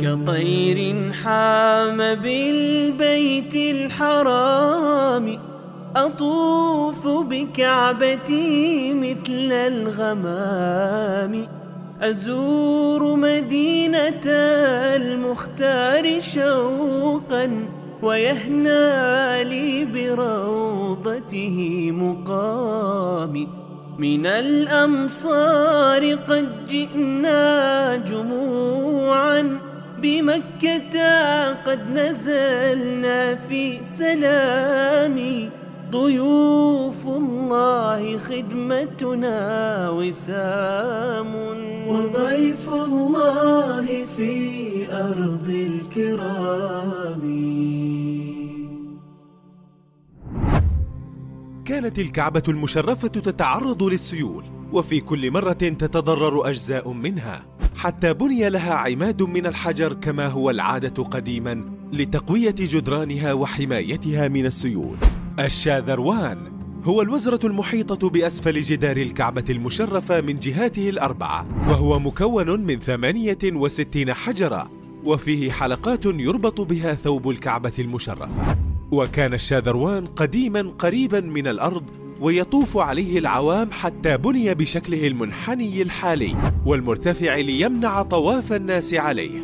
[0.00, 5.38] كطير حام بالبيت الحرام.
[5.96, 11.46] أطوف بكعبتي مثل الغمام.
[12.02, 14.26] أزور مدينة
[14.96, 17.50] المختار شوقا
[18.02, 21.56] ويهنى لي بروضته
[21.92, 23.48] مقامي
[23.98, 29.58] من الأمصار قد جئنا جموعا
[30.02, 35.50] بمكة قد نزلنا في سلام.
[35.90, 41.34] ضيوف الله خدمتنا وسام.
[41.88, 47.24] وضيف الله في أرض الكرام.
[51.68, 57.46] كانت الكعبة المشرفة تتعرض للسيول وفي كل مرة تتضرر أجزاء منها.
[57.76, 64.96] حتى بني لها عماد من الحجر كما هو العادة قديما لتقوية جدرانها وحمايتها من السيول.
[65.40, 66.38] الشاذروان
[66.84, 74.14] هو الوزرة المحيطة بأسفل جدار الكعبة المشرفة من جهاته الأربعة وهو مكون من ثمانية وستين
[74.14, 74.70] حجرة
[75.04, 78.67] وفيه حلقات يربط بها ثوب الكعبة المشرفة.
[78.90, 81.84] وكان الشاذروان قديما قريبا من الأرض
[82.20, 89.40] ويطوف عليه العوام حتى بني بشكله المنحني الحالي والمرتفع ليمنع طواف الناس عليه.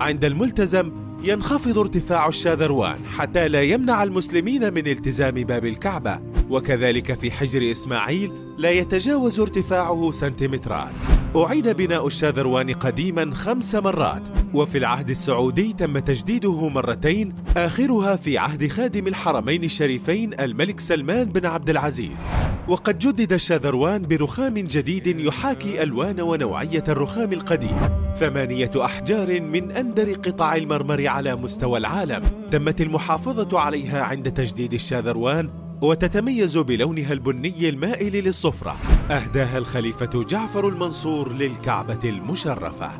[0.00, 0.92] عند الملتزم
[1.24, 8.32] ينخفض ارتفاع الشاذروان حتى لا يمنع المسلمين من التزام باب الكعبة وكذلك في حجر إسماعيل
[8.58, 11.17] لا يتجاوز ارتفاعه سنتيمترات.
[11.36, 14.22] أعيد بناء الشاذروان قديما خمس مرات
[14.54, 21.46] وفي العهد السعودي تم تجديده مرتين آخرها في عهد خادم الحرمين الشريفين الملك سلمان بن
[21.46, 22.20] عبد العزيز.
[22.68, 27.78] وقد جدد الشاذروان برخام جديد يحاكي ألوان ونوعية الرخام القديم.
[28.18, 35.50] ثمانية أحجار من أندر قطع المرمر على مستوى العالم تمت المحافظة عليها عند تجديد الشاذروان
[35.82, 38.76] وتتميز بلونها البني المائل للصفرة.
[39.10, 42.90] أهداها الخليفة جعفر المنصور للكعبة المشرفة.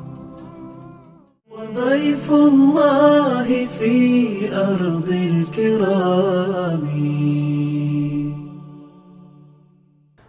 [1.50, 6.89] وضيف الله في أرض الكرام.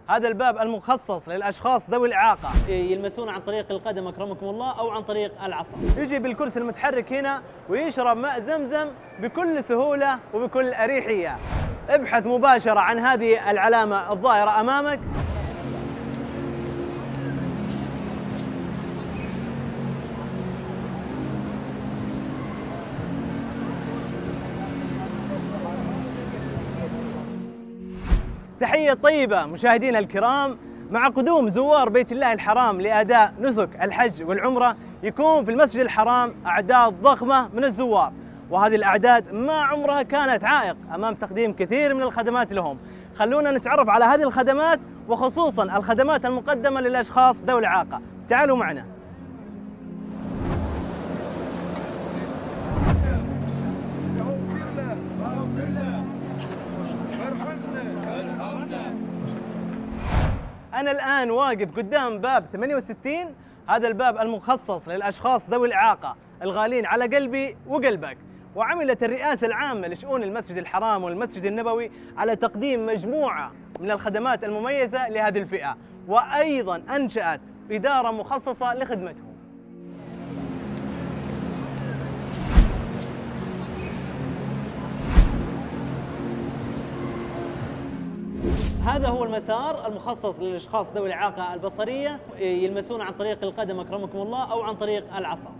[0.08, 2.68] هذا الباب المخصص للأشخاص ذوي الإعاقة.
[2.68, 5.76] يلمسون عن طريق القدم أكرمكم الله أو عن طريق العصا.
[5.96, 8.86] يجي بالكرسي المتحرك هنا ويشرب ماء زمزم
[9.22, 11.38] بكل سهولة وبكل أريحية.
[11.90, 15.00] ابحث مباشرة عن هذه العلامة الظاهرة أمامك.
[28.60, 30.58] تحية طيبة مشاهدينا الكرام
[30.90, 37.02] مع قدوم زوار بيت الله الحرام لأداء نسك الحج والعمرة يكون في المسجد الحرام أعداد
[37.02, 38.12] ضخمة من الزوار.
[38.50, 42.78] وهذه الأعداد ما عمرها كانت عائق أمام تقديم كثير من الخدمات لهم.
[43.14, 48.00] خلونا نتعرف على هذه الخدمات وخصوصا الخدمات المقدمة للأشخاص ذوي الإعاقة.
[48.28, 48.84] تعالوا معنا.
[60.74, 63.34] أنا الآن واقف قدام باب 68
[63.68, 68.16] هذا الباب المخصص للأشخاص ذوي الإعاقة الغالين على قلبي وقلبك.
[68.56, 75.38] وعملت الرئاسة العامة لشؤون المسجد الحرام والمسجد النبوي على تقديم مجموعة من الخدمات المميزة لهذه
[75.38, 75.76] الفئة
[76.08, 77.40] وأيضا أنشأت
[77.70, 79.30] إدارة مخصصة لخدمتهم
[88.86, 94.62] هذا هو المسار المخصص للأشخاص ذوي الإعاقة البصرية يلمسون عن طريق القدم أكرمكم الله أو
[94.62, 95.50] عن طريق العصا.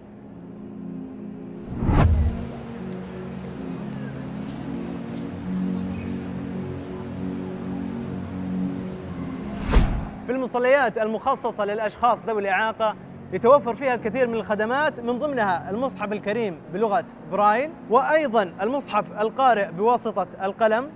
[10.31, 12.95] في المصليات المخصصة للأشخاص ذوي الإعاقة
[13.33, 20.27] يتوفر فيها الكثير من الخدمات من ضمنها المصحف الكريم بلغة برايل وأيضا المصحف القارئ بواسطة
[20.43, 20.91] القلم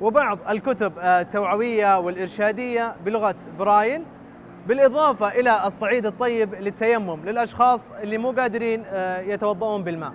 [0.00, 4.04] وبعض الكتب التوعوية والإرشادية بلغة برايل
[4.66, 8.84] بالإضافة إلى الصعيد الطيب للتيمم للأشخاص اللي مو قادرين
[9.18, 10.12] يتوضؤون بالماء.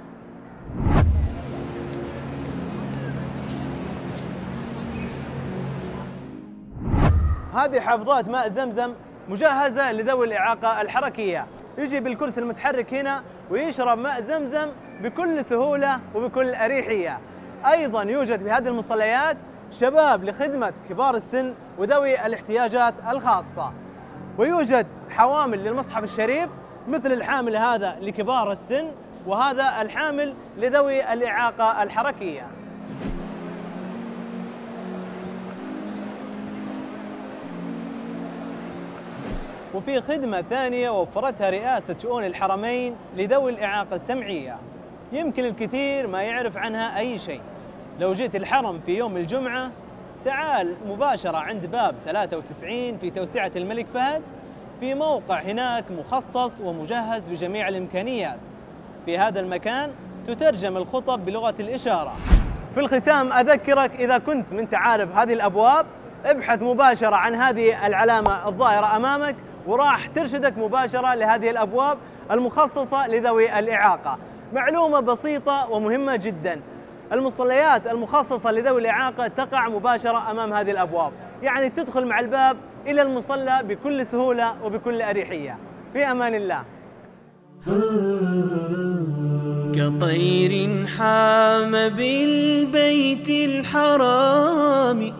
[7.55, 8.93] هذه حافظات ماء زمزم
[9.29, 11.45] مجهزة لذوي الإعاقة الحركية.
[11.77, 14.69] يجي بالكرسي المتحرك هنا ويشرب ماء زمزم
[15.01, 17.19] بكل سهولة وبكل أريحية.
[17.71, 19.37] أيضا يوجد في هذه المصليات
[19.71, 23.71] شباب لخدمة كبار السن وذوي الاحتياجات الخاصة.
[24.37, 26.49] ويوجد حوامل للمصحف الشريف
[26.87, 28.91] مثل الحامل هذا لكبار السن
[29.27, 32.47] وهذا الحامل لذوي الإعاقة الحركية.
[39.73, 44.55] وفي خدمة ثانية وفرتها رئاسة شؤون الحرمين لذوي الإعاقة السمعية.
[45.11, 47.41] يمكن الكثير ما يعرف عنها أي شيء.
[47.99, 49.71] لو جيت الحرم في يوم الجمعة
[50.23, 54.21] تعال مباشرة عند باب 93 في توسعة الملك فهد
[54.79, 58.39] في موقع هناك مخصص ومجهز بجميع الإمكانيات.
[59.05, 59.91] في هذا المكان
[60.27, 62.15] تترجم الخطب بلغة الإشارة.
[62.73, 65.85] في الختام أذكرك إذا كنت من تعارف هذه الأبواب.
[66.25, 69.35] ابحث مباشرة عن هذه العلامة الظاهرة أمامك
[69.67, 71.97] وراح ترشدك مباشرة لهذه الأبواب
[72.31, 74.17] المخصصة لذوي الإعاقة.
[74.53, 76.61] معلومة بسيطة ومهمة جدا.
[77.13, 81.11] المصليات المخصصة لذوي الإعاقة تقع مباشرة أمام هذه الأبواب.
[81.43, 82.57] يعني تدخل مع الباب
[82.87, 85.57] إلى المصلى بكل سهولة وبكل أريحية.
[85.93, 86.63] في أمان الله.
[89.75, 95.13] كطير حام بالبيت الحرام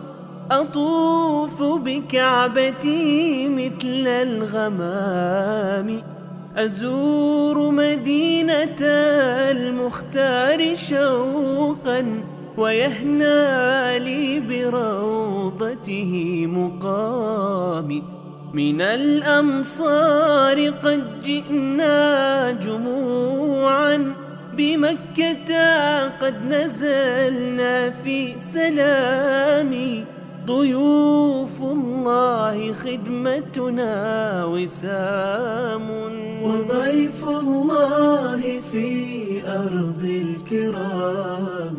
[0.60, 6.02] أطوف بكعبتي مثل الغمام.
[6.56, 8.80] أزور مدينة
[9.50, 12.22] المختار شوقا
[12.56, 16.12] ويهنى لي بروضته
[16.46, 18.02] مقامي
[18.52, 24.14] من الأمصار قد جئنا جموعا
[24.56, 25.50] بمكة
[26.08, 30.04] قد نزلنا في سلامي.
[30.46, 33.94] ضيوف الله خدمتنا
[34.44, 35.90] وسام.
[36.42, 41.78] وضيف الله في أرض الكرام.